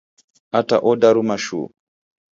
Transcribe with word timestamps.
Ata 0.59 0.77
odaruma 0.89 1.37
shuu! 1.45 1.67